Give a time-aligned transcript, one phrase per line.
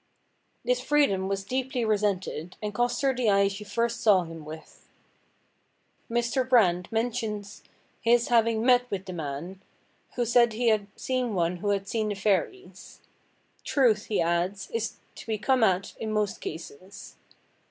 [0.65, 4.87] This freedom was deeply resented, and cost her the eye she first saw him with.
[6.09, 6.43] Mr.
[6.49, 7.61] Brand mentions
[8.01, 9.61] his having met with a man,
[10.15, 13.01] who said he had seen one who had seen the fairies.
[13.63, 17.17] Truth, he adds, is to be come at in most cases.